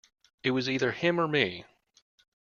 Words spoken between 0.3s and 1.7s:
It was either him or me.